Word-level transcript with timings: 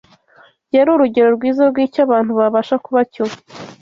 Yari 0.75 0.89
urugero 0.95 1.27
rwiza 1.35 1.63
rw’icyo 1.71 1.99
abantu 2.05 2.31
babasha 2.39 2.75
kuba 2.85 3.01
cyo 3.13 3.25